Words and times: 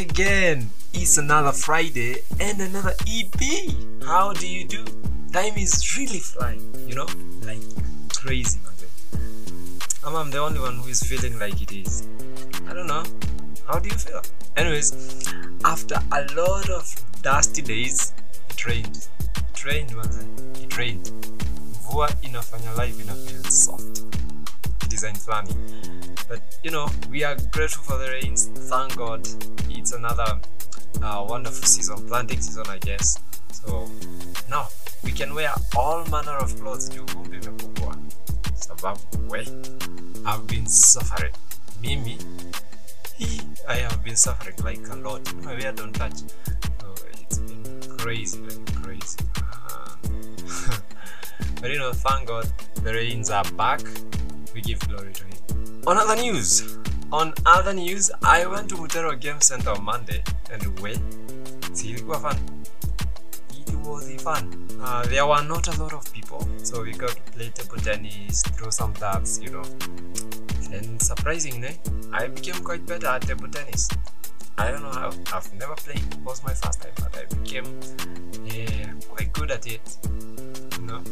again. 0.00 0.70
It's 0.92 1.18
another 1.18 1.52
Friday 1.52 2.16
and 2.40 2.60
another 2.60 2.94
EP. 3.06 3.40
How 4.04 4.32
do 4.32 4.46
you 4.46 4.66
do? 4.66 4.84
Time 5.32 5.56
is 5.56 5.96
really 5.96 6.18
flying, 6.18 6.62
you 6.86 6.94
know, 6.94 7.06
like 7.44 7.60
crazy. 8.14 8.58
I'm, 10.04 10.14
I'm 10.14 10.30
the 10.30 10.38
only 10.38 10.60
one 10.60 10.76
who 10.76 10.88
is 10.88 11.02
feeling 11.02 11.38
like 11.38 11.60
it 11.60 11.72
is. 11.72 12.06
I 12.68 12.74
don't 12.74 12.86
know. 12.86 13.04
How 13.66 13.78
do 13.78 13.88
you 13.88 13.96
feel? 13.96 14.22
Anyways, 14.56 15.28
after 15.64 15.96
a 16.12 16.24
lot 16.34 16.70
of 16.70 16.94
dusty 17.22 17.62
days, 17.62 18.12
it 18.50 18.66
rained. 18.66 19.08
It 19.54 19.64
rained 19.64 19.94
once. 19.96 20.24
It 20.62 20.76
rained. 20.76 21.10
Mvua 21.82 22.10
inafanya 22.22 22.76
life 22.76 23.02
ina 23.02 23.14
feel 23.14 23.44
soft. 23.50 24.17
Design 24.98 25.14
flani. 25.14 25.54
But 26.28 26.40
you 26.64 26.72
know, 26.72 26.88
we 27.08 27.22
are 27.22 27.36
grateful 27.52 27.84
for 27.84 27.98
the 27.98 28.10
rains. 28.10 28.46
Thank 28.68 28.96
God, 28.96 29.20
it's 29.70 29.92
another 29.92 30.40
uh, 31.00 31.24
wonderful 31.28 31.68
season, 31.68 32.04
planting 32.08 32.40
season, 32.40 32.64
I 32.68 32.78
guess. 32.78 33.16
So 33.52 33.88
now 34.50 34.66
we 35.04 35.12
can 35.12 35.36
wear 35.36 35.52
all 35.76 36.04
manner 36.06 36.36
of 36.36 36.60
clothes 36.60 36.90
juu 36.90 37.06
vumbi 37.06 37.36
imepungua, 37.36 37.96
we 39.30 39.46
I've 40.26 40.48
been 40.48 40.66
suffering. 40.66 41.32
Mimi, 41.80 42.18
he, 43.18 43.40
I 43.68 43.76
have 43.76 44.02
been 44.02 44.16
suffering 44.16 44.56
like 44.64 44.84
a 44.88 44.96
lot. 44.96 45.32
My 45.44 45.54
hair 45.54 45.70
don't 45.70 45.92
touch. 45.92 46.22
So 46.80 46.94
it's 47.20 47.38
been 47.38 47.96
crazy, 47.98 48.40
like 48.40 48.82
crazy. 48.82 49.18
But 51.60 51.70
you 51.70 51.78
know, 51.78 51.92
thank 51.92 52.26
God 52.28 52.48
the 52.82 52.94
rains 52.94 53.30
are 53.30 53.44
back. 53.52 53.80
We 54.58 54.62
give 54.62 54.80
glory 54.88 55.12
to 55.12 55.24
Him. 55.24 55.82
On 55.86 55.96
other 55.96 56.16
news, 56.20 56.78
on 57.12 57.32
other 57.46 57.72
news, 57.72 58.10
I 58.24 58.44
went 58.44 58.68
to 58.70 58.74
Mutero 58.74 59.14
Game 59.14 59.40
Center 59.40 59.70
on 59.70 59.84
Monday 59.84 60.24
and 60.50 60.80
wait, 60.80 60.98
ilikuwa 61.84 62.20
fun. 62.20 62.36
It 63.54 63.72
was 63.86 64.20
fun. 64.20 64.66
Uh, 64.82 65.06
there 65.06 65.24
were 65.24 65.44
not 65.44 65.68
a 65.68 65.80
lot 65.80 65.92
of 65.92 66.12
people, 66.12 66.44
so 66.64 66.82
we 66.82 66.90
got 66.90 67.10
to 67.10 67.22
play 67.30 67.50
table 67.50 67.76
tennis, 67.76 68.42
throw 68.42 68.70
some 68.70 68.92
darts, 68.94 69.38
you 69.40 69.50
know. 69.50 69.62
And 70.72 71.00
surprisingly, 71.00 71.78
I 72.12 72.26
became 72.26 72.60
quite 72.64 72.84
better 72.84 73.06
at 73.06 73.22
table 73.22 73.48
tennis. 73.48 73.88
I 74.58 74.72
don't 74.72 74.82
know 74.82 74.90
how. 74.90 75.12
I've 75.32 75.54
never 75.54 75.76
played. 75.76 76.02
It 76.02 76.24
was 76.24 76.42
my 76.42 76.52
first 76.52 76.82
time, 76.82 76.94
but 76.96 77.16
I 77.16 77.32
became 77.32 77.78
yeah, 78.44 78.90
quite 79.08 79.32
good 79.32 79.52
at 79.52 79.68
it. 79.68 79.98
You 80.80 80.86
know. 80.86 81.02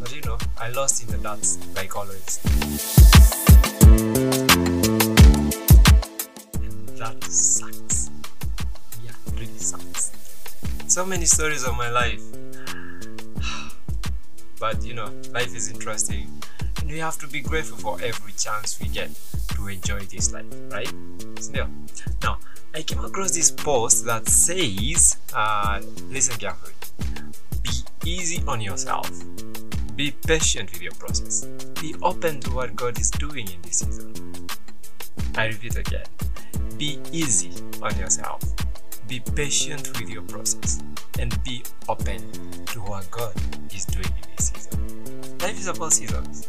But 0.00 0.14
you 0.16 0.22
know, 0.22 0.38
I 0.58 0.70
lost 0.70 1.02
in 1.02 1.10
the 1.10 1.18
darts, 1.18 1.58
like 1.76 1.94
always. 1.94 2.40
And 6.54 6.88
that 6.96 7.22
sucks. 7.24 8.10
Yeah, 9.04 9.12
it 9.26 9.32
really 9.34 9.58
sucks. 9.58 10.12
So 10.86 11.04
many 11.04 11.26
stories 11.26 11.64
of 11.64 11.76
my 11.76 11.90
life. 11.90 12.22
But 14.58 14.82
you 14.82 14.94
know, 14.94 15.12
life 15.32 15.54
is 15.54 15.70
interesting. 15.70 16.28
And 16.80 16.90
we 16.90 16.98
have 16.98 17.18
to 17.18 17.28
be 17.28 17.40
grateful 17.40 17.76
for 17.76 18.00
every 18.02 18.32
chance 18.32 18.80
we 18.80 18.88
get 18.88 19.10
to 19.54 19.68
enjoy 19.68 20.00
this 20.00 20.32
life, 20.32 20.46
right? 20.70 20.92
Still. 21.38 21.68
Now, 22.22 22.38
I 22.74 22.82
came 22.82 23.04
across 23.04 23.32
this 23.32 23.50
post 23.50 24.06
that 24.06 24.28
says, 24.28 25.16
uh, 25.34 25.82
listen 26.08 26.36
carefully, 26.38 26.72
be 27.62 27.70
easy 28.10 28.42
on 28.46 28.60
yourself. 28.60 29.10
Be 30.00 30.12
patient 30.12 30.72
with 30.72 30.80
your 30.80 30.92
process. 30.92 31.44
Be 31.78 31.94
open 32.00 32.40
to 32.40 32.50
what 32.52 32.74
God 32.74 32.98
is 32.98 33.10
doing 33.10 33.46
in 33.46 33.60
this 33.60 33.80
season. 33.80 34.14
I 35.34 35.48
repeat 35.48 35.76
again. 35.76 36.06
Be 36.78 36.98
easy 37.12 37.52
on 37.82 37.94
yourself. 37.98 38.42
Be 39.08 39.20
patient 39.36 40.00
with 40.00 40.08
your 40.08 40.22
process. 40.22 40.82
And 41.18 41.36
be 41.44 41.62
open 41.86 42.32
to 42.68 42.80
what 42.80 43.10
God 43.10 43.34
is 43.74 43.84
doing 43.84 44.06
in 44.06 44.34
this 44.34 44.48
season. 44.48 45.36
Life 45.40 45.60
is 45.60 45.66
about 45.66 45.92
seasons. 45.92 46.48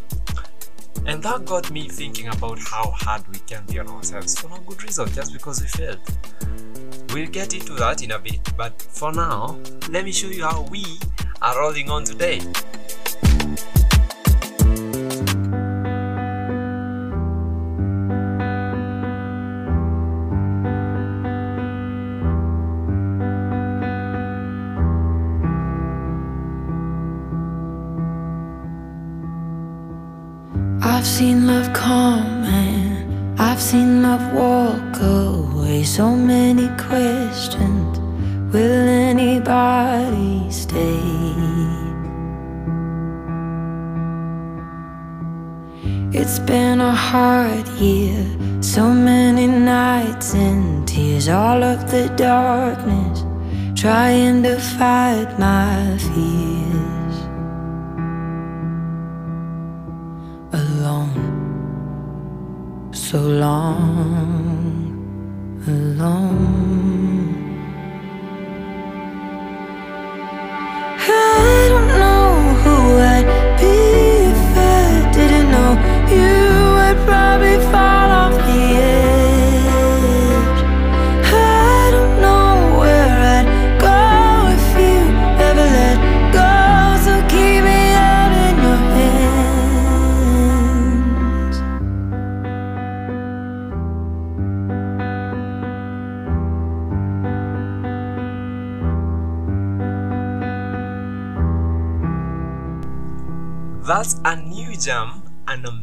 And 1.06 1.22
that 1.22 1.44
got 1.44 1.72
me 1.72 1.90
thinking 1.90 2.30
about 2.30 2.58
how 2.58 2.92
hard 2.92 3.28
we 3.28 3.40
can 3.40 3.66
be 3.66 3.80
on 3.80 3.90
ourselves 3.90 4.40
for 4.40 4.48
no 4.48 4.60
good 4.66 4.82
reason, 4.82 5.12
just 5.12 5.34
because 5.34 5.60
we 5.60 5.68
failed. 5.68 6.00
We'll 7.14 7.28
get 7.28 7.54
into 7.54 7.74
that 7.74 8.02
in 8.02 8.12
a 8.12 8.20
bit, 8.20 8.40
but 8.56 8.82
for 8.82 9.12
now, 9.12 9.60
let 9.90 10.06
me 10.06 10.14
show 10.14 10.28
you 10.28 10.44
how 10.46 10.62
we 10.72 10.86
are 11.42 11.60
rolling 11.60 11.90
on 11.90 12.06
today. 12.06 12.40
So 35.84 36.16
many 36.16 36.68
questions. 36.78 38.00
Will 38.54 38.88
anybody 39.12 40.50
stay? 40.52 41.00
It's 46.14 46.40
been 46.40 46.82
a 46.82 46.94
hard 46.94 47.68
year. 47.80 48.26
So 48.62 48.94
many 48.94 49.48
nights 49.48 50.34
and 50.34 50.88
tears. 50.88 51.28
All 51.28 51.64
of 51.64 51.90
the 51.92 52.08
darkness 52.16 53.26
trying 53.76 54.44
to 54.44 54.60
fight 54.60 55.40
my 55.40 55.98
fears. 55.98 56.62
alone, 60.54 61.14
so 62.94 63.20
long 63.20 64.41
alone. 65.68 66.71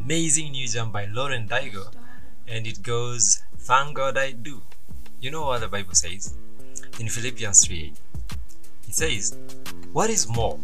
Amazing 0.08 0.52
new 0.52 0.66
jam 0.66 0.90
by 0.90 1.04
Lauren 1.04 1.46
Daigle, 1.46 1.92
and 2.46 2.66
it 2.66 2.82
goes, 2.82 3.42
Thank 3.58 3.94
God 3.94 4.16
I 4.16 4.30
do. 4.30 4.62
You 5.20 5.30
know 5.30 5.44
what 5.44 5.60
the 5.60 5.68
Bible 5.68 5.92
says? 5.92 6.34
In 6.98 7.10
Philippians 7.10 7.66
3 7.66 7.92
it 8.88 8.94
says, 8.94 9.36
What 9.92 10.08
is 10.08 10.26
more, 10.26 10.58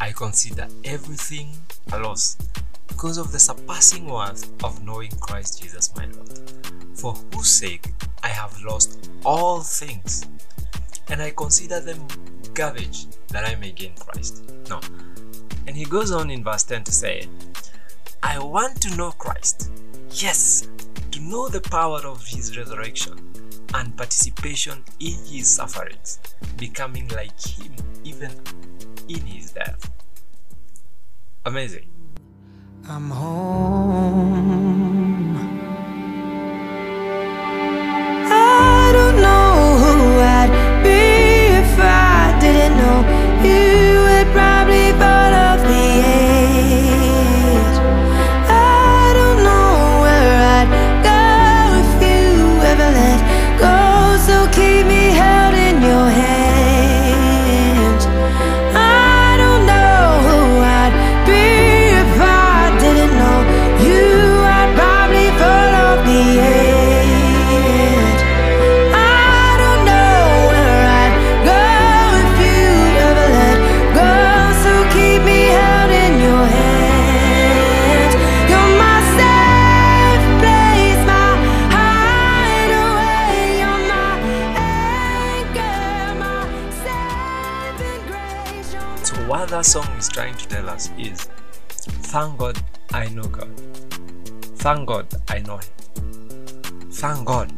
I 0.00 0.12
consider 0.12 0.68
everything 0.86 1.50
a 1.92 1.98
loss 1.98 2.38
because 2.86 3.18
of 3.18 3.30
the 3.30 3.38
surpassing 3.38 4.06
worth 4.06 4.50
of 4.64 4.82
knowing 4.82 5.10
Christ 5.20 5.60
Jesus 5.60 5.94
my 5.94 6.06
Lord, 6.06 6.40
for 6.94 7.12
whose 7.34 7.50
sake 7.50 7.92
I 8.22 8.28
have 8.28 8.58
lost 8.62 9.10
all 9.22 9.60
things, 9.60 10.26
and 11.10 11.20
I 11.20 11.32
consider 11.32 11.80
them 11.80 12.08
garbage 12.54 13.04
that 13.28 13.44
I 13.44 13.54
may 13.56 13.72
gain 13.72 13.92
Christ. 13.96 14.50
No. 14.70 14.80
And 15.66 15.76
he 15.76 15.84
goes 15.84 16.10
on 16.10 16.30
in 16.30 16.42
verse 16.42 16.62
10 16.62 16.84
to 16.84 16.92
say, 16.92 17.28
I 18.22 18.38
want 18.38 18.80
to 18.82 18.96
know 18.96 19.12
Christ. 19.12 19.70
Yes, 20.10 20.68
to 21.12 21.20
know 21.20 21.48
the 21.48 21.60
power 21.60 22.00
of 22.04 22.26
his 22.26 22.56
resurrection 22.56 23.18
and 23.74 23.96
participation 23.96 24.84
in 25.00 25.14
his 25.24 25.48
sufferings, 25.48 26.18
becoming 26.56 27.08
like 27.08 27.38
him 27.40 27.74
even 28.04 28.30
in 29.08 29.20
his 29.20 29.52
death. 29.52 29.90
Amazing. 31.44 31.88
I'm 32.88 33.10
home. 33.10 34.37
Thank 92.18 92.36
God 92.36 92.58
I 92.92 93.08
know 93.10 93.22
God. 93.22 93.48
Thank 94.56 94.88
God 94.88 95.06
I 95.28 95.38
know 95.38 95.58
Him. 95.58 96.90
Thank 96.90 97.24
God. 97.24 97.52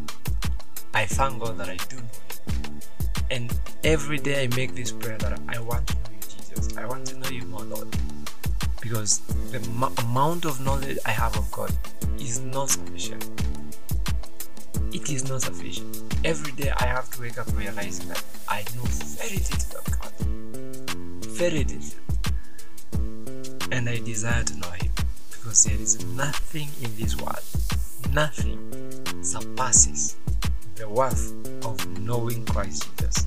I 0.92 1.06
thank 1.06 1.40
God 1.40 1.56
that 1.56 1.70
I 1.70 1.78
do. 1.88 1.96
And 3.30 3.50
every 3.84 4.18
day 4.18 4.44
I 4.44 4.54
make 4.54 4.74
this 4.74 4.92
prayer 4.92 5.16
that 5.18 5.40
I 5.48 5.60
want 5.60 5.86
to 5.86 5.94
know 5.94 6.10
you, 6.12 6.20
Jesus. 6.20 6.76
I 6.76 6.84
want 6.84 7.06
to 7.06 7.16
know 7.16 7.30
you 7.30 7.46
more, 7.46 7.62
Lord. 7.62 7.88
Because 8.82 9.20
the 9.50 9.60
m- 9.60 9.94
amount 10.04 10.44
of 10.44 10.60
knowledge 10.60 10.98
I 11.06 11.12
have 11.12 11.34
of 11.38 11.50
God 11.52 11.72
is 12.18 12.40
not 12.40 12.68
sufficient. 12.68 13.24
It 14.92 15.08
is 15.08 15.26
not 15.26 15.40
sufficient. 15.40 16.14
Every 16.22 16.52
day 16.52 16.70
I 16.76 16.84
have 16.84 17.08
to 17.12 17.22
wake 17.22 17.38
up 17.38 17.46
realizing 17.56 18.08
that 18.08 18.22
I 18.46 18.64
know 18.76 18.84
very 18.84 19.38
little 19.38 19.78
of 19.78 19.86
God. 19.98 20.12
Very 21.30 21.64
little. 21.64 22.09
And 23.72 23.88
I 23.88 23.98
desire 23.98 24.42
to 24.44 24.58
know 24.58 24.70
Him 24.70 24.90
because 25.30 25.64
there 25.64 25.80
is 25.80 26.04
nothing 26.04 26.68
in 26.82 26.94
this 26.96 27.16
world, 27.16 27.40
nothing 28.12 28.58
surpasses 29.22 30.16
the 30.74 30.88
worth 30.88 31.32
of 31.64 31.86
knowing 32.00 32.44
Christ 32.46 32.88
Jesus. 32.98 33.26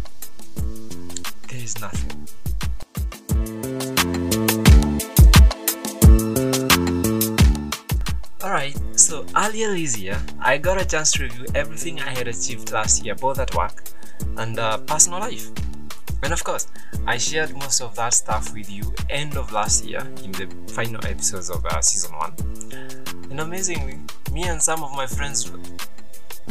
There 1.47 1.59
is 1.59 1.79
nothing. 1.79 2.27
Alright, 8.43 8.77
so 8.95 9.25
earlier 9.35 9.73
this 9.73 9.97
year, 9.97 10.21
I 10.39 10.57
got 10.57 10.79
a 10.79 10.85
chance 10.85 11.13
to 11.13 11.23
review 11.23 11.45
everything 11.55 12.01
I 12.01 12.09
had 12.09 12.27
achieved 12.27 12.71
last 12.71 13.05
year, 13.05 13.15
both 13.15 13.39
at 13.39 13.55
work 13.55 13.83
and 14.37 14.59
uh, 14.59 14.77
personal 14.79 15.19
life. 15.19 15.49
And 16.23 16.31
of 16.31 16.41
course, 16.43 16.67
I 17.05 17.17
shared 17.17 17.53
most 17.53 17.81
of 17.81 17.95
that 17.97 18.13
stuff 18.13 18.53
with 18.53 18.71
you 18.71 18.93
end 19.09 19.35
of 19.35 19.51
last 19.51 19.83
year 19.83 19.99
in 20.23 20.31
the 20.31 20.47
final 20.71 21.05
episodes 21.05 21.49
of 21.49 21.65
uh, 21.65 21.81
season 21.81 22.15
1. 22.15 23.29
And 23.29 23.41
amazingly, 23.41 23.99
me 24.31 24.43
and 24.43 24.61
some 24.61 24.83
of 24.83 24.95
my 24.95 25.05
friends, 25.05 25.51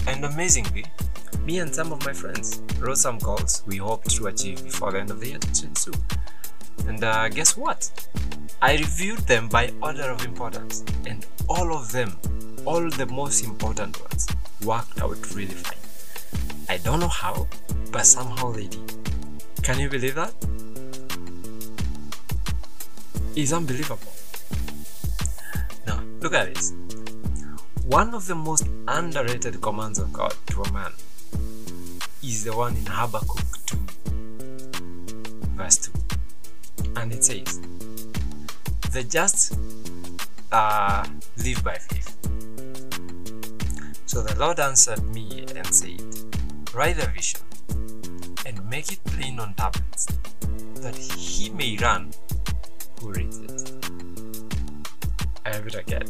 and 0.06 0.24
amazingly, 0.26 0.84
me 1.46 1.60
and 1.60 1.74
some 1.74 1.90
of 1.90 2.04
my 2.04 2.12
friends 2.12 2.60
wrote 2.78 2.98
some 2.98 3.18
goals 3.18 3.62
we 3.66 3.78
hope 3.78 4.04
to 4.04 4.26
achieve 4.26 4.62
before 4.62 4.92
the 4.92 5.00
end 5.00 5.10
of 5.10 5.20
the 5.20 5.28
year 5.28 5.38
2022. 5.38 5.92
And 6.88 7.02
uh, 7.02 7.28
guess 7.30 7.56
what? 7.56 7.90
I 8.60 8.76
reviewed 8.76 9.20
them 9.20 9.48
by 9.48 9.72
order 9.82 10.10
of 10.10 10.22
importance, 10.24 10.84
and 11.06 11.26
all 11.48 11.74
of 11.74 11.90
them, 11.92 12.18
all 12.66 12.90
the 12.90 13.06
most 13.06 13.42
important 13.42 13.98
ones, 14.00 14.28
worked 14.64 15.00
out 15.00 15.34
really 15.34 15.54
fine. 15.54 15.78
I 16.68 16.76
don't 16.76 17.00
know 17.00 17.08
how, 17.08 17.48
but 17.90 18.04
somehow 18.04 18.52
they 18.52 18.66
did. 18.66 19.01
Can 19.62 19.78
you 19.78 19.88
believe 19.88 20.16
that? 20.16 20.34
It's 23.36 23.52
unbelievable. 23.52 24.12
Now, 25.86 26.02
look 26.20 26.34
at 26.34 26.52
this. 26.52 26.72
One 27.86 28.12
of 28.12 28.26
the 28.26 28.34
most 28.34 28.66
underrated 28.88 29.60
commands 29.60 30.00
of 30.00 30.12
God 30.12 30.34
to 30.48 30.62
a 30.62 30.72
man 30.72 30.92
is 32.22 32.44
the 32.44 32.56
one 32.56 32.76
in 32.76 32.86
Habakkuk 32.86 33.40
2, 33.66 33.78
verse 35.56 35.78
2. 35.78 35.92
And 36.96 37.12
it 37.12 37.22
says, 37.22 37.60
The 38.90 39.04
just 39.04 39.56
uh, 40.50 41.06
live 41.38 41.62
by 41.62 41.76
faith. 41.76 42.16
So 44.06 44.22
the 44.22 44.34
Lord 44.38 44.58
answered 44.58 45.02
me 45.14 45.44
and 45.54 45.66
said, 45.72 46.02
Write 46.74 46.96
the 46.96 47.06
vision 47.14 47.40
and 48.44 48.68
make 48.68 48.92
it 48.92 49.01
on 49.42 49.54
tablets, 49.54 50.06
that 50.76 50.96
he 50.96 51.50
may 51.50 51.76
run 51.76 52.12
who 53.00 53.12
reads 53.12 53.38
it. 53.38 53.72
I 55.44 55.50
again. 55.50 56.06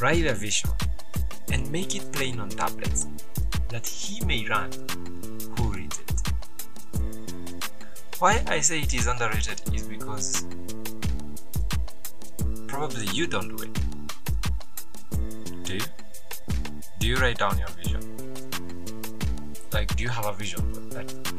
Write 0.00 0.26
a 0.26 0.34
vision 0.34 0.70
and 1.52 1.70
make 1.72 1.96
it 1.96 2.12
plain 2.12 2.38
on 2.38 2.48
tablets, 2.48 3.08
that 3.68 3.86
he 3.86 4.24
may 4.24 4.46
run 4.46 4.70
who 5.56 5.72
reads 5.72 5.98
it. 5.98 6.12
Why 8.20 8.42
I 8.46 8.60
say 8.60 8.80
it 8.80 8.94
is 8.94 9.08
underrated 9.08 9.60
is 9.74 9.82
because 9.82 10.46
probably 12.68 13.06
you 13.12 13.26
don't 13.26 13.56
do 13.56 13.64
it. 13.64 13.78
Do 15.64 15.74
you? 15.74 15.80
Do 17.00 17.06
you 17.08 17.16
write 17.16 17.38
down 17.38 17.58
your 17.58 17.68
vision? 17.68 18.00
Like, 19.72 19.96
do 19.96 20.04
you 20.04 20.10
have 20.10 20.26
a 20.26 20.32
vision 20.32 20.79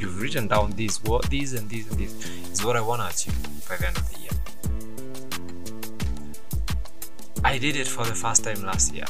you've 0.01 0.21
written 0.21 0.47
down 0.47 0.71
this, 0.71 1.03
what, 1.03 1.29
this, 1.29 1.53
and 1.53 1.69
this, 1.69 1.87
and 1.89 1.99
this 1.99 2.13
is 2.51 2.65
what 2.65 2.75
I 2.75 2.81
want 2.81 3.01
to 3.01 3.07
achieve 3.07 3.69
by 3.69 3.77
the 3.77 3.87
end 3.87 3.97
of 3.97 4.09
the 4.11 4.19
year? 4.19 4.31
I 7.43 7.57
did 7.57 7.75
it 7.75 7.87
for 7.87 8.05
the 8.05 8.15
first 8.15 8.43
time 8.43 8.63
last 8.63 8.93
year, 8.93 9.05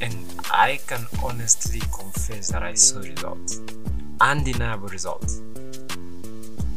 and 0.00 0.14
I 0.50 0.80
can 0.86 1.06
honestly 1.22 1.80
confess 1.94 2.50
that 2.50 2.62
I 2.62 2.74
saw 2.74 3.00
results, 3.00 3.60
undeniable 4.20 4.88
results. 4.88 5.42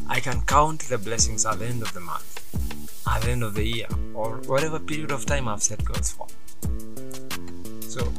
I 0.07 0.19
can 0.19 0.41
count 0.41 0.81
the 0.81 0.98
blessings 0.98 1.45
at 1.45 1.60
the 1.60 1.65
end 1.65 1.81
of 1.81 1.93
the 1.93 2.01
month, 2.01 3.05
at 3.07 3.21
the 3.21 3.31
end 3.31 3.43
of 3.43 3.53
the 3.53 3.63
year, 3.63 3.88
or 4.13 4.38
whatever 4.48 4.79
period 4.79 5.12
of 5.12 5.25
time 5.25 5.48
I've 5.48 5.63
set 5.63 5.83
goals 5.86 6.12
for. 6.12 6.27
So, 7.88 8.12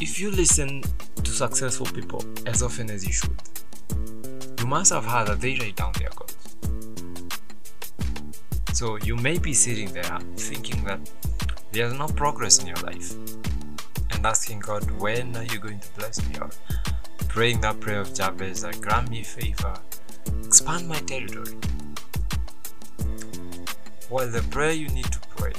if 0.00 0.18
you 0.18 0.30
listen 0.30 0.82
to 1.24 1.30
successful 1.30 1.86
people 1.86 2.24
as 2.46 2.62
often 2.62 2.90
as 2.90 3.04
you 3.06 3.12
should, 3.12 3.36
you 4.58 4.66
must 4.66 4.92
have 4.92 5.04
had 5.04 5.26
that 5.26 5.40
they 5.40 5.54
write 5.56 5.76
down 5.76 5.92
their 5.98 6.10
goals. 6.14 6.36
So 8.72 8.96
you 8.96 9.16
may 9.16 9.38
be 9.38 9.52
sitting 9.52 9.92
there 9.92 10.18
thinking 10.36 10.84
that 10.84 11.00
there's 11.72 11.92
no 11.92 12.06
progress 12.06 12.60
in 12.60 12.66
your 12.66 12.76
life 12.76 13.12
and 14.10 14.26
asking 14.26 14.60
God, 14.60 14.90
when 15.00 15.36
are 15.36 15.44
you 15.44 15.58
going 15.58 15.80
to 15.80 15.88
bless 15.98 16.26
me? 16.28 16.36
Or 16.40 16.50
praying 17.28 17.60
that 17.60 17.80
prayer 17.80 18.00
of 18.00 18.14
Jabez 18.14 18.62
that 18.62 18.80
grant 18.80 19.08
me 19.10 19.22
favor, 19.22 19.74
expand 20.44 20.88
my 20.88 20.98
territory. 21.00 21.56
Well, 24.10 24.28
the 24.28 24.42
prayer 24.50 24.72
you 24.72 24.88
need 24.88 25.10
to 25.12 25.20
pray 25.36 25.52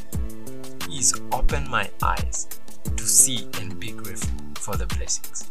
is 0.91 1.19
open 1.31 1.69
my 1.69 1.89
eyes 2.03 2.47
to 2.83 3.03
see 3.03 3.47
and 3.59 3.79
be 3.79 3.91
grateful 3.91 4.50
for 4.61 4.77
the 4.77 4.85
blessings. 4.85 5.49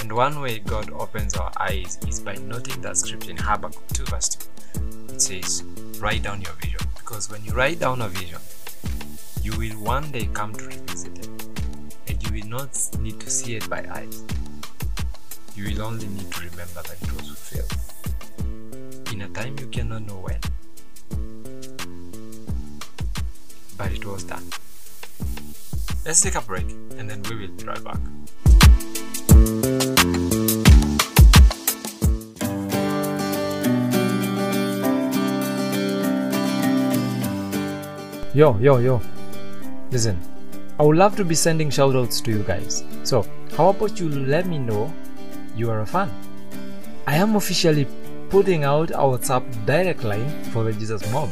And 0.00 0.10
one 0.10 0.40
way 0.40 0.58
God 0.60 0.90
opens 0.92 1.36
our 1.36 1.52
eyes 1.60 1.98
is 2.08 2.18
by 2.18 2.34
noting 2.34 2.80
that 2.80 2.96
scripture 2.96 3.30
in 3.30 3.36
Habakkuk 3.36 3.86
2 3.88 4.04
verse 4.06 4.30
2. 4.74 5.14
It 5.14 5.20
says, 5.20 5.62
Write 6.00 6.22
down 6.22 6.40
your 6.40 6.54
vision. 6.54 6.80
Because 6.96 7.30
when 7.30 7.44
you 7.44 7.52
write 7.52 7.78
down 7.78 8.00
a 8.00 8.08
vision, 8.08 8.40
you 9.42 9.52
will 9.58 9.78
one 9.84 10.10
day 10.10 10.28
come 10.32 10.54
to 10.54 10.64
revisit 10.64 11.18
it. 11.18 11.28
And 12.08 12.22
you 12.26 12.42
will 12.42 12.48
not 12.48 12.76
need 13.00 13.20
to 13.20 13.30
see 13.30 13.56
it 13.56 13.68
by 13.68 13.86
eyes. 13.90 14.24
You 15.54 15.64
will 15.64 15.82
only 15.82 16.06
need 16.06 16.30
to 16.32 16.40
remember 16.40 16.82
that 16.82 16.96
it 17.02 17.12
was 17.12 17.28
fulfilled. 17.28 19.12
In 19.12 19.22
a 19.22 19.28
time 19.28 19.58
you 19.58 19.66
cannot 19.66 20.06
know 20.06 20.14
when. 20.14 20.40
But 23.76 23.92
it 23.92 24.06
was 24.06 24.24
done. 24.24 24.48
Let's 26.06 26.20
take 26.22 26.34
a 26.34 26.40
break 26.40 26.68
and 26.96 27.08
then 27.08 27.22
we 27.28 27.36
will 27.36 27.54
be 27.54 27.64
right 27.64 27.84
back. 27.84 27.98
Yo, 29.62 29.68
yo, 38.58 38.78
yo. 38.78 39.00
Listen, 39.92 40.18
I 40.80 40.82
would 40.82 40.96
love 40.96 41.14
to 41.16 41.24
be 41.24 41.36
sending 41.36 41.68
shoutouts 41.68 42.20
to 42.24 42.32
you 42.32 42.42
guys. 42.42 42.82
So, 43.04 43.24
how 43.56 43.68
about 43.68 44.00
you 44.00 44.08
let 44.08 44.46
me 44.46 44.58
know 44.58 44.92
you 45.54 45.70
are 45.70 45.82
a 45.82 45.86
fan? 45.86 46.10
I 47.06 47.14
am 47.14 47.36
officially 47.36 47.86
putting 48.30 48.64
out 48.64 48.90
our 48.90 49.16
WhatsApp 49.16 49.44
direct 49.64 50.02
line 50.02 50.42
for 50.44 50.64
the 50.64 50.72
Jesus 50.72 51.08
Mob. 51.12 51.30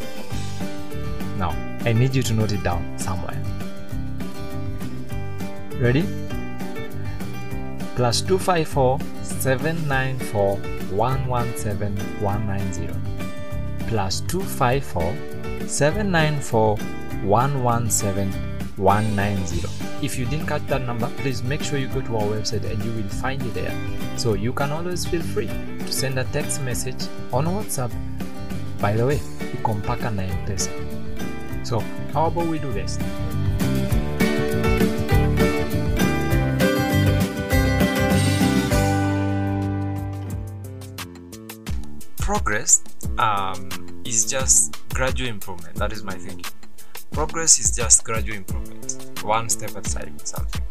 Now, 1.36 1.50
I 1.84 1.92
need 1.92 2.14
you 2.14 2.22
to 2.22 2.32
note 2.32 2.52
it 2.52 2.62
down 2.62 2.96
somewhere. 2.96 3.42
Ready? 5.80 6.19
Plus 8.00 8.22
254 8.22 8.98
794 9.22 10.56
117 10.96 11.98
190. 12.22 12.88
Plus 13.88 14.22
254 14.22 15.68
794 15.68 16.78
117 17.26 18.32
190. 18.78 19.68
If 20.02 20.18
you 20.18 20.24
didn't 20.24 20.46
catch 20.46 20.66
that 20.68 20.80
number, 20.86 21.10
please 21.18 21.42
make 21.42 21.62
sure 21.62 21.78
you 21.78 21.88
go 21.88 22.00
to 22.00 22.16
our 22.16 22.22
website 22.22 22.64
and 22.64 22.82
you 22.82 22.90
will 22.92 23.10
find 23.20 23.42
it 23.42 23.52
there. 23.52 23.76
So 24.16 24.32
you 24.32 24.54
can 24.54 24.72
always 24.72 25.04
feel 25.04 25.20
free 25.20 25.48
to 25.48 25.92
send 25.92 26.18
a 26.18 26.24
text 26.32 26.62
message 26.62 27.06
on 27.34 27.44
WhatsApp. 27.44 27.92
By 28.80 28.96
the 28.96 29.04
way, 29.04 29.20
iko 29.60 29.74
mpaka 29.74 30.10
na 30.10 30.22
M-Pesa. 30.22 30.70
So 31.64 31.80
how 32.14 32.28
about 32.28 32.48
we 32.48 32.58
do 32.58 32.72
this? 32.72 32.98
Progress 42.30 42.84
um, 43.18 43.68
is 44.04 44.24
just 44.24 44.76
gradual 44.94 45.28
improvement. 45.28 45.74
That 45.74 45.90
is 45.90 46.04
my 46.04 46.14
thinking. 46.14 46.44
Progress 47.10 47.58
is 47.58 47.74
just 47.74 48.04
gradual 48.04 48.36
improvement, 48.36 49.20
one 49.24 49.48
step 49.48 49.70
at 49.70 49.84
a 49.84 49.94
time, 49.94 50.16
something. 50.22 50.62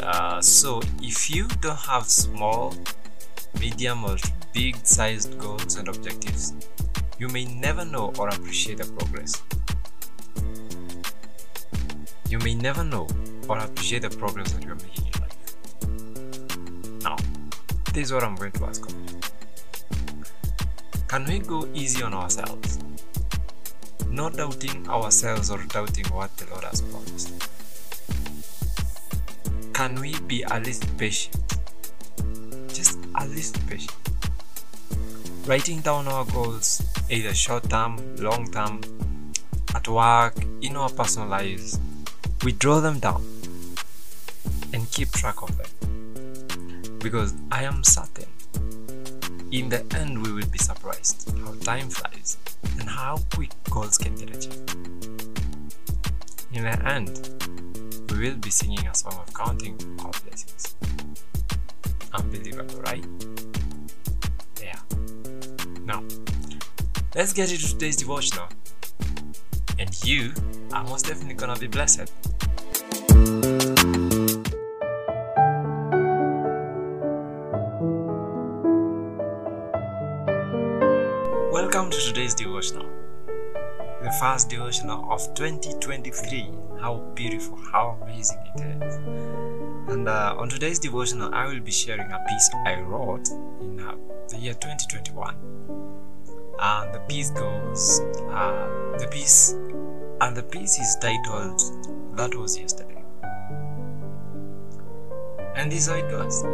Uh, 0.00 0.40
so 0.40 0.80
if 1.02 1.28
you 1.28 1.48
don't 1.60 1.76
have 1.76 2.04
small, 2.04 2.72
medium, 3.58 4.04
or 4.04 4.14
big 4.52 4.76
sized 4.86 5.36
goals 5.40 5.74
and 5.74 5.88
objectives, 5.88 6.54
you 7.18 7.26
may 7.30 7.46
never 7.46 7.84
know 7.84 8.12
or 8.16 8.28
appreciate 8.28 8.78
the 8.78 8.84
progress. 8.92 9.42
You 12.28 12.38
may 12.38 12.54
never 12.54 12.84
know 12.84 13.08
or 13.48 13.58
appreciate 13.58 14.02
the 14.02 14.10
progress 14.10 14.52
that 14.52 14.62
you're 14.62 14.76
making 14.76 15.06
in 15.06 15.12
your 15.14 15.20
life. 15.26 17.02
Now, 17.02 17.16
this 17.92 18.04
is 18.06 18.12
what 18.12 18.22
I'm 18.22 18.36
going 18.36 18.52
to 18.52 18.66
ask 18.66 18.86
of 18.86 18.92
you. 18.92 19.03
Can 21.14 21.26
we 21.26 21.38
go 21.38 21.68
easy 21.74 22.02
on 22.02 22.12
ourselves? 22.12 22.80
Not 24.08 24.36
doubting 24.36 24.88
ourselves 24.88 25.48
or 25.48 25.62
doubting 25.66 26.06
what 26.06 26.36
the 26.38 26.46
Lord 26.50 26.64
has 26.64 26.80
promised. 26.80 27.30
Can 29.72 29.94
we 30.00 30.18
be 30.26 30.42
a 30.42 30.58
little 30.58 30.90
patient? 30.98 31.36
Just 32.66 32.98
a 33.14 33.28
little 33.28 33.62
patient. 33.68 33.94
Writing 35.46 35.82
down 35.82 36.08
our 36.08 36.24
goals, 36.24 36.82
either 37.08 37.32
short 37.32 37.70
term, 37.70 38.16
long 38.16 38.50
term, 38.50 38.80
at 39.72 39.86
work, 39.86 40.34
in 40.62 40.74
our 40.74 40.90
personal 40.90 41.28
lives, 41.28 41.78
we 42.44 42.50
draw 42.50 42.80
them 42.80 42.98
down 42.98 43.24
and 44.72 44.90
keep 44.90 45.12
track 45.12 45.42
of 45.42 45.56
them. 45.58 46.98
Because 46.98 47.34
I 47.52 47.62
am 47.62 47.84
certain 47.84 48.33
in 49.54 49.68
the 49.68 49.80
end 49.94 50.20
we 50.20 50.32
will 50.32 50.48
be 50.48 50.58
surprised 50.58 51.32
how 51.38 51.54
time 51.62 51.88
flies 51.88 52.38
and 52.80 52.88
how 52.90 53.16
quick 53.32 53.52
goals 53.70 53.96
can 53.96 54.12
get 54.16 54.28
achieved. 54.34 54.74
In 56.52 56.64
the 56.64 56.76
end, 56.84 57.12
we 58.10 58.18
will 58.18 58.36
be 58.36 58.50
singing 58.50 58.84
a 58.88 58.94
song 58.94 59.14
of 59.14 59.32
counting 59.32 59.78
our 60.00 60.10
blessings. 60.24 60.74
Unbelievable, 62.12 62.80
right? 62.82 63.04
Yeah. 64.60 64.80
Now, 65.84 66.02
let's 67.14 67.32
get 67.32 67.52
into 67.52 67.68
today's 67.68 67.96
devotional. 67.96 68.48
And 69.78 70.04
you 70.04 70.32
are 70.72 70.82
most 70.82 71.06
definitely 71.06 71.34
gonna 71.34 71.56
be 71.56 71.68
blessed. 71.68 72.10
Welcome 81.74 81.90
to 81.90 81.98
today's 82.06 82.34
devotional. 82.34 82.86
The 84.00 84.12
first 84.20 84.48
devotional 84.48 85.12
of 85.12 85.34
2023. 85.34 86.48
How 86.80 86.98
beautiful, 87.16 87.56
how 87.72 87.98
amazing 88.00 88.38
it 88.54 88.60
is. 88.80 88.94
And 89.88 90.08
uh, 90.08 90.36
on 90.38 90.48
today's 90.48 90.78
devotional, 90.78 91.34
I 91.34 91.46
will 91.46 91.58
be 91.58 91.72
sharing 91.72 92.12
a 92.12 92.24
piece 92.28 92.48
I 92.64 92.78
wrote 92.78 93.28
in 93.60 93.80
uh, 93.80 93.96
the 94.28 94.38
year 94.38 94.54
2021. 94.54 95.34
And 96.60 96.94
the 96.94 97.00
piece 97.08 97.30
goes, 97.30 97.98
uh, 98.30 98.96
the 99.00 99.08
piece, 99.10 99.50
and 100.20 100.36
the 100.36 100.44
piece 100.44 100.78
is 100.78 100.96
titled 101.02 101.60
That 102.16 102.36
Was 102.36 102.56
Yesterday. 102.56 103.02
And 105.56 105.72
this 105.72 105.80
is 105.80 105.88
how 105.88 105.96
it 105.96 106.08
goes. 106.08 106.44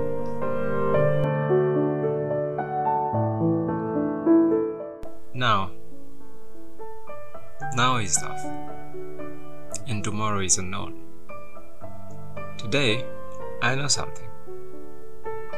Now, 5.40 5.70
now 7.74 7.96
is 7.96 8.14
tough, 8.14 8.44
and 9.88 10.04
tomorrow 10.04 10.40
is 10.40 10.58
unknown. 10.58 11.00
Today, 12.58 13.06
I 13.62 13.74
know 13.74 13.86
something, 13.88 14.28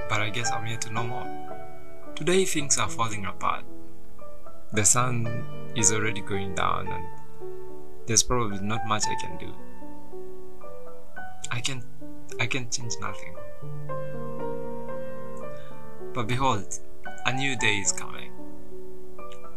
but 0.08 0.20
I 0.20 0.30
guess 0.30 0.52
I'm 0.52 0.68
yet 0.68 0.82
to 0.82 0.92
know 0.92 1.02
more. 1.02 1.26
Today, 2.14 2.44
things 2.44 2.78
are 2.78 2.88
falling 2.88 3.26
apart. 3.26 3.64
The 4.72 4.84
sun 4.84 5.26
is 5.74 5.90
already 5.92 6.20
going 6.20 6.54
down, 6.54 6.86
and 6.86 7.04
there's 8.06 8.22
probably 8.22 8.60
not 8.60 8.86
much 8.86 9.02
I 9.08 9.16
can 9.20 9.36
do. 9.36 9.52
I 11.50 11.58
can, 11.58 11.82
I 12.38 12.46
can 12.46 12.70
change 12.70 12.92
nothing. 13.00 13.34
But 16.14 16.28
behold, 16.28 16.78
a 17.26 17.32
new 17.32 17.56
day 17.56 17.78
is 17.78 17.90
coming 17.90 18.11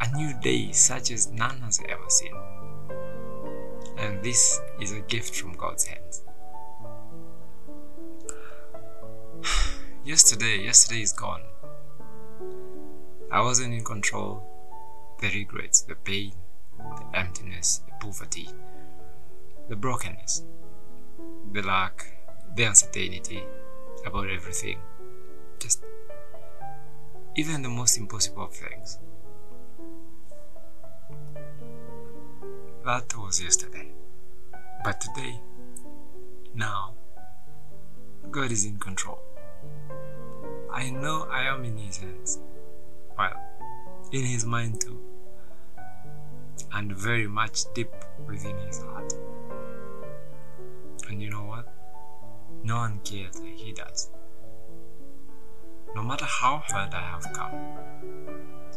a 0.06 0.16
new 0.16 0.34
day 0.42 0.72
such 0.72 1.12
as 1.12 1.32
none 1.32 1.60
has 1.62 1.80
ever 1.90 2.10
seen. 2.10 2.36
And 3.98 4.22
this 4.24 4.60
is 4.80 4.92
a 4.92 5.00
gift 5.02 5.36
from 5.36 5.54
God's 5.54 5.86
hands. 5.86 6.22
yesterday, 10.06 10.64
yesterday 10.64 11.02
is 11.02 11.14
gone. 11.14 11.42
I 13.32 13.42
wasn't 13.42 13.74
in 13.74 13.84
control. 13.84 14.44
The 15.22 15.30
regrets, 15.30 15.82
the 15.82 15.96
pain, 15.96 16.34
the 16.78 17.18
emptiness, 17.18 17.82
the 17.88 17.94
poverty, 18.06 18.50
the 19.70 19.76
brokenness, 19.76 20.44
the 21.52 21.62
lack, 21.62 22.14
the 22.56 22.64
uncertainty 22.64 23.44
about 24.06 24.30
everything. 24.30 24.78
Just 25.60 25.84
even 27.36 27.62
the 27.62 27.70
most 27.70 27.98
impossible 27.98 28.44
of 28.44 28.54
things. 28.54 29.00
That 32.86 33.18
was 33.18 33.42
yesterday. 33.42 33.94
But 34.84 35.01
today, 35.01 35.42
now, 36.54 36.94
God 38.30 38.51
is 38.51 38.63
in 38.63 38.77
control. 38.77 39.18
I 40.72 40.92
know 40.92 41.27
I 41.32 41.46
am 41.46 41.65
in 41.65 41.77
His 41.77 41.98
hands. 41.98 42.39
Well, 43.18 43.34
in 44.12 44.24
His 44.24 44.46
mind 44.46 44.82
too. 44.82 45.01
And 46.74 46.96
very 46.96 47.25
much 47.25 47.63
deep 47.74 47.89
within 48.27 48.56
His 48.68 48.84
heart. 48.84 49.12
And 51.10 51.24
you 51.24 51.32
know 51.32 51.46
what? 51.46 51.68
No 52.63 52.75
one 52.75 53.00
cares 53.04 53.42
like 53.42 53.56
He 53.56 53.72
does. 53.72 54.12
No 55.96 56.04
matter 56.04 56.25
how 56.25 56.62
hard 56.68 56.94
I 56.94 57.01
have 57.01 57.34
come, 57.34 57.56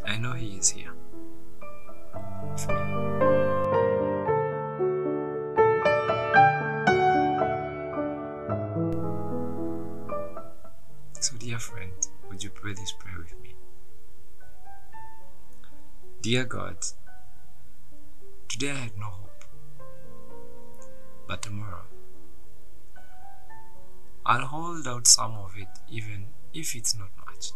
I 0.03 0.17
know 0.17 0.33
He 0.33 0.57
is 0.57 0.69
here. 0.69 0.93
With 2.51 2.67
me. 2.69 3.28
Dear 11.59 11.75
friend, 11.75 12.07
would 12.29 12.41
you 12.41 12.49
pray 12.49 12.73
this 12.73 12.93
prayer 12.93 13.17
with 13.17 13.33
me? 13.41 13.53
Dear 16.21 16.45
God, 16.45 16.77
today 18.47 18.71
I 18.71 18.75
had 18.75 18.97
no 18.97 19.07
hope, 19.07 19.43
but 21.27 21.41
tomorrow 21.41 21.83
I'll 24.25 24.45
hold 24.45 24.87
out 24.87 25.05
some 25.07 25.33
of 25.33 25.51
it, 25.57 25.67
even 25.89 26.27
if 26.53 26.75
it's 26.75 26.97
not 26.97 27.09
much. 27.27 27.51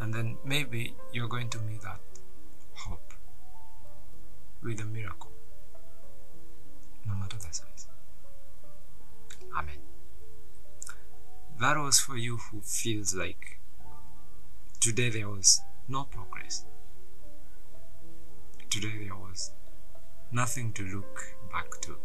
And 0.00 0.14
then 0.14 0.38
maybe 0.42 0.94
you're 1.12 1.28
going 1.28 1.50
to 1.50 1.58
meet 1.58 1.82
that 1.82 2.00
hope 2.74 3.12
with 4.62 4.80
a 4.80 4.86
miracle, 4.86 5.32
no 7.06 7.14
matter 7.14 7.36
the 7.36 7.52
size. 7.52 7.88
Amen. 9.54 9.91
That 11.60 11.76
was 11.76 12.00
for 12.00 12.16
you 12.16 12.38
who 12.38 12.60
feels 12.60 13.14
like 13.14 13.60
today 14.80 15.10
there 15.10 15.28
was 15.28 15.60
no 15.88 16.04
progress. 16.04 16.64
Today 18.68 19.04
there 19.04 19.14
was 19.14 19.52
nothing 20.32 20.72
to 20.72 20.82
look 20.82 21.36
back 21.52 21.80
to. 21.82 21.96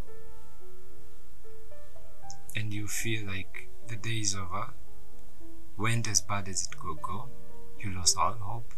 And 2.56 2.74
you 2.74 2.88
feel 2.88 3.26
like 3.26 3.70
the 3.88 3.96
day 3.96 4.20
is 4.20 4.36
over, 4.36 4.74
went 5.78 6.08
as 6.08 6.22
bad 6.22 6.48
as 6.48 6.68
it 6.68 6.78
could 6.78 7.02
go, 7.02 7.30
you 7.80 7.94
lost 7.94 8.18
all 8.18 8.34
hope, 8.34 8.74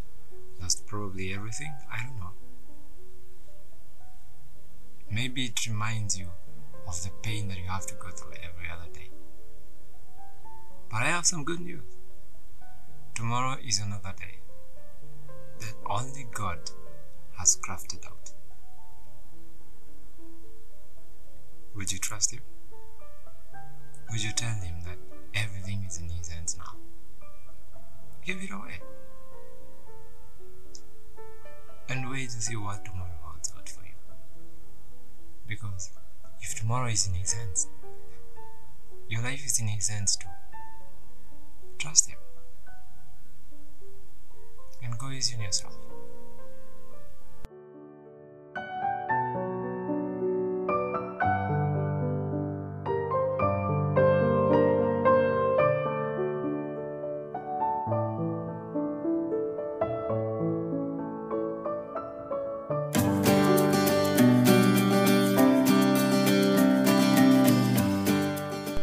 lost 0.62 0.86
probably 0.86 1.34
everything, 1.34 1.74
I 1.92 2.04
don't 2.04 2.20
know. 2.20 2.32
Maybe 5.12 5.46
it 5.46 5.68
reminds 5.68 6.18
you 6.18 6.28
of 6.88 7.04
the 7.04 7.10
pain 7.24 7.48
that 7.48 7.58
you 7.58 7.66
have 7.66 7.88
to 7.88 7.96
go 7.96 8.10
through 8.10 8.34
every 8.34 8.70
other 8.72 8.90
day. 8.94 9.10
But 10.92 11.04
I 11.04 11.06
have 11.06 11.26
some 11.26 11.44
good 11.44 11.60
news. 11.60 11.84
Tomorrow 13.16 13.58
is 13.66 13.80
another 13.80 14.14
day 14.18 14.40
that 15.60 15.74
only 15.86 16.26
God 16.34 16.60
has 17.38 17.58
crafted 17.58 18.06
out. 18.06 18.32
Would 21.76 21.92
you 21.92 22.00
trust 22.00 22.32
Him? 22.32 22.42
Would 24.12 24.24
you 24.24 24.32
tell 24.32 24.56
Him 24.56 24.82
that 24.86 24.98
everything 25.36 25.84
is 25.88 26.00
in 26.00 26.10
His 26.10 26.30
hands 26.30 26.58
now? 26.58 26.76
Give 28.26 28.38
it 28.42 28.52
away. 28.52 28.82
and 31.90 32.10
wait 32.12 32.30
to 32.30 32.40
see 32.42 32.56
what 32.56 32.86
tomorrow 32.86 33.10
holds 33.24 33.52
out 33.58 33.68
for 33.68 33.84
you. 33.84 33.94
Because 35.48 35.92
if 36.42 36.60
tomorrow 36.60 36.88
is 36.88 37.08
in 37.08 37.16
His 37.16 37.34
hands, 37.34 37.68
your 39.10 39.24
life 39.24 39.44
is 39.46 39.60
in 39.60 39.68
His 39.68 39.90
hands 39.90 40.16
too. 40.16 40.30
Trust 41.80 42.10
Him 42.10 42.18
and 44.84 44.98
go 45.00 45.10
easy 45.12 45.36
on 45.36 45.42
yourself. 45.42 45.74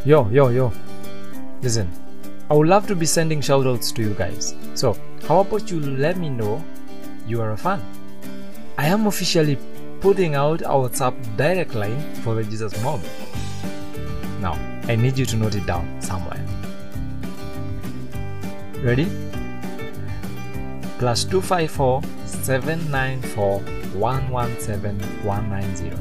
Yo, 0.06 0.30
yo, 0.30 0.48
yo. 0.50 0.72
Listen, 1.62 1.90
I 2.48 2.54
would 2.54 2.68
love 2.68 2.86
to 2.86 2.94
be 2.94 3.06
sending 3.06 3.40
shoutouts 3.40 3.92
to 3.96 4.02
you 4.02 4.14
guys. 4.14 4.54
So, 4.74 4.96
how 5.26 5.40
about 5.40 5.68
you 5.68 5.80
let 5.80 6.16
me 6.16 6.28
know 6.30 6.64
you 7.26 7.40
are 7.42 7.50
a 7.50 7.56
fan? 7.56 7.82
I 8.78 8.86
am 8.86 9.08
officially 9.08 9.58
putting 10.00 10.36
out 10.36 10.62
our 10.62 10.88
WhatsApp 10.88 11.36
direct 11.36 11.74
line 11.74 12.00
for 12.22 12.36
the 12.36 12.44
Jesus 12.44 12.80
Mob. 12.84 13.00
Now, 14.40 14.52
I 14.84 14.94
need 14.94 15.18
you 15.18 15.26
to 15.26 15.36
note 15.36 15.56
it 15.56 15.66
down 15.66 16.00
somewhere. 16.00 16.40
Ready? 18.80 19.06
Plus 20.98 21.24
254 21.24 22.02
794 22.26 23.58
117 23.98 25.00
190. 25.24 25.96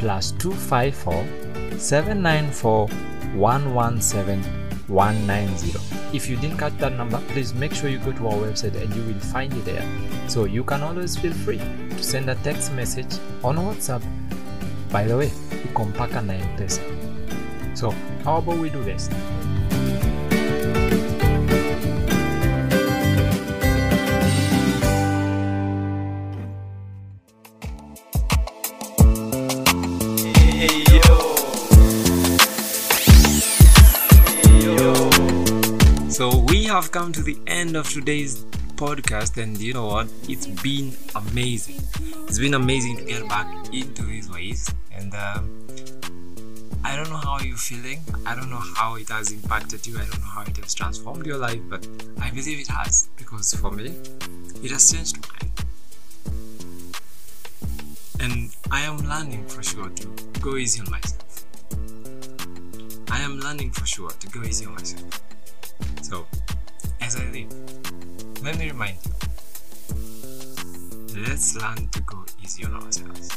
Plus 0.00 0.32
254 0.32 1.78
794 1.78 2.88
117 3.36 4.63
190. 4.88 5.78
If 6.16 6.28
you 6.28 6.36
didn't 6.36 6.58
catch 6.58 6.76
that 6.78 6.92
number, 6.92 7.18
please 7.28 7.54
make 7.54 7.74
sure 7.74 7.88
you 7.90 7.98
go 7.98 8.12
to 8.12 8.28
our 8.28 8.34
website 8.34 8.80
and 8.80 8.94
you 8.94 9.02
will 9.02 9.20
find 9.20 9.52
it 9.52 9.64
there. 9.64 9.84
So 10.28 10.44
you 10.44 10.64
can 10.64 10.82
always 10.82 11.16
feel 11.16 11.32
free 11.32 11.58
to 11.58 12.02
send 12.02 12.28
a 12.30 12.34
text 12.36 12.72
message 12.72 13.18
on 13.42 13.56
WhatsApp. 13.56 14.02
By 14.90 15.04
the 15.04 15.16
way, 15.16 15.32
iko 15.64 15.84
mpaka 15.84 16.22
na 16.22 16.34
M-Pesa. 16.34 16.82
So 17.74 17.90
how 18.24 18.38
about 18.38 18.58
we 18.58 18.70
do 18.70 18.84
this? 18.84 19.10
Have 36.74 36.90
come 36.90 37.12
to 37.12 37.22
the 37.22 37.38
end 37.46 37.76
of 37.76 37.88
today's 37.88 38.42
podcast, 38.74 39.40
and 39.40 39.56
you 39.58 39.72
know 39.72 39.86
what? 39.86 40.08
It's 40.28 40.48
been 40.48 40.92
amazing. 41.14 41.80
It's 42.26 42.40
been 42.40 42.54
amazing 42.54 42.96
to 42.96 43.04
get 43.04 43.28
back 43.28 43.46
into 43.72 44.02
these 44.02 44.28
ways, 44.28 44.68
and 44.92 45.14
um, 45.14 45.68
I 46.82 46.96
don't 46.96 47.08
know 47.10 47.16
how 47.16 47.38
you're 47.38 47.56
feeling. 47.56 48.00
I 48.26 48.34
don't 48.34 48.50
know 48.50 48.62
how 48.76 48.96
it 48.96 49.08
has 49.10 49.30
impacted 49.30 49.86
you. 49.86 49.94
I 49.98 50.00
don't 50.00 50.18
know 50.18 50.26
how 50.26 50.42
it 50.42 50.56
has 50.56 50.74
transformed 50.74 51.26
your 51.26 51.38
life, 51.38 51.60
but 51.70 51.86
I 52.20 52.30
believe 52.30 52.58
it 52.58 52.66
has 52.66 53.08
because 53.16 53.54
for 53.54 53.70
me, 53.70 53.94
it 54.64 54.72
has 54.72 54.90
changed 54.90 55.16
mine. 55.28 55.52
And 58.18 58.56
I 58.72 58.80
am 58.80 58.96
learning 58.96 59.46
for 59.46 59.62
sure 59.62 59.90
to 59.90 60.06
go 60.40 60.56
easy 60.56 60.80
on 60.80 60.90
myself. 60.90 61.44
I 63.12 63.20
am 63.20 63.38
learning 63.38 63.70
for 63.70 63.86
sure 63.86 64.10
to 64.10 64.26
go 64.26 64.42
easy 64.42 64.66
on 64.66 64.74
myself. 64.74 65.23
Let 67.34 68.58
me 68.58 68.70
remind 68.70 68.96
you 69.04 69.10
let's 71.26 71.56
learn 71.56 71.88
to 71.88 72.00
go 72.02 72.24
easy 72.40 72.64
on 72.64 72.74
ourselves. 72.74 73.36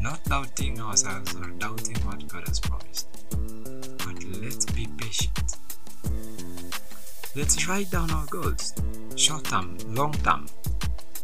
Not 0.00 0.24
doubting 0.24 0.80
ourselves 0.80 1.36
or 1.36 1.46
doubting 1.58 1.96
what 1.98 2.26
God 2.26 2.48
has 2.48 2.58
promised, 2.58 3.06
but 3.98 4.24
let's 4.42 4.64
be 4.66 4.88
patient. 4.98 5.56
Let's 7.36 7.68
write 7.68 7.92
down 7.92 8.10
our 8.10 8.26
goals 8.26 8.74
short 9.14 9.44
term, 9.44 9.78
long 9.86 10.14
term, 10.14 10.48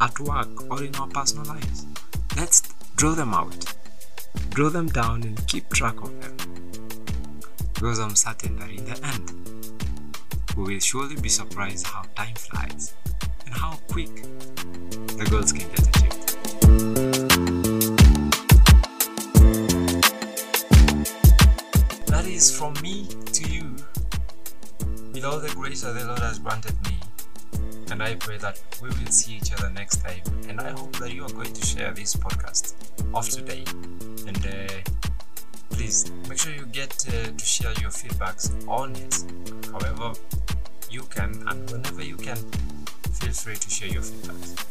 at 0.00 0.18
work, 0.20 0.70
or 0.70 0.84
in 0.84 0.94
our 0.94 1.08
personal 1.08 1.46
lives. 1.46 1.84
Let's 2.36 2.62
draw 2.94 3.16
them 3.16 3.34
out, 3.34 3.74
draw 4.50 4.68
them 4.68 4.86
down, 4.86 5.24
and 5.24 5.44
keep 5.48 5.68
track 5.70 6.00
of 6.00 6.12
them. 6.22 6.36
Because 7.74 7.98
I'm 7.98 8.14
certain 8.14 8.56
that 8.60 8.70
in 8.70 8.84
the 8.84 9.04
end, 9.04 9.43
we 10.56 10.74
will 10.74 10.80
surely 10.80 11.16
be 11.16 11.28
surprised 11.28 11.86
how 11.86 12.02
time 12.16 12.34
flies 12.34 12.94
and 13.44 13.54
how 13.54 13.72
quick 13.88 14.14
the 14.14 15.26
goals 15.30 15.52
can 15.52 15.68
get 15.68 15.88
achieved. 15.88 16.14
That 22.06 22.26
is 22.26 22.56
from 22.56 22.74
me 22.82 23.06
to 23.32 23.50
you, 23.50 23.76
with 25.12 25.24
all 25.24 25.40
the 25.40 25.52
grace 25.54 25.82
that 25.82 25.94
the 25.94 26.04
Lord 26.04 26.20
has 26.20 26.38
granted 26.38 26.76
me. 26.84 26.98
And 27.90 28.02
I 28.02 28.14
pray 28.14 28.38
that 28.38 28.60
we 28.80 28.88
will 28.88 29.10
see 29.10 29.36
each 29.36 29.52
other 29.52 29.70
next 29.70 29.96
time. 30.02 30.22
And 30.48 30.60
I 30.60 30.70
hope 30.70 30.96
that 30.96 31.12
you 31.12 31.24
are 31.24 31.32
going 31.32 31.52
to 31.52 31.66
share 31.66 31.92
this 31.92 32.14
podcast 32.14 32.74
of 33.14 33.28
today. 33.28 33.64
And 34.26 34.46
uh, 34.46 34.90
please 35.70 36.10
make 36.28 36.38
sure 36.38 36.52
you 36.52 36.66
get 36.66 36.92
uh, 37.08 37.30
to 37.36 37.44
share 37.44 37.72
your 37.80 37.90
feedbacks 37.90 38.52
on 38.68 38.94
it 38.96 39.24
however 39.70 40.12
you 40.94 41.02
can 41.10 41.42
and 41.48 41.70
whenever 41.72 42.04
you 42.04 42.16
can 42.16 42.36
feel 43.18 43.32
free 43.32 43.56
to 43.56 43.68
share 43.68 43.88
your 43.88 44.02
feedbacks. 44.02 44.64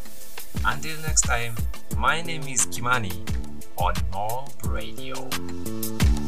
Until 0.65 0.97
next 1.01 1.23
time 1.23 1.53
my 1.97 2.21
name 2.21 2.43
is 2.43 2.65
kimani 2.67 3.13
on 3.77 3.93
mob 4.13 4.49
radio. 4.65 5.15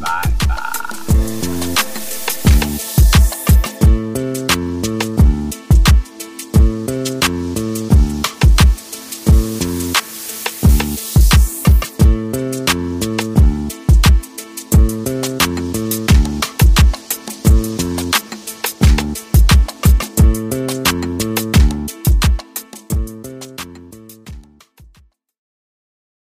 Bye 0.02 0.34
bye 0.48 1.05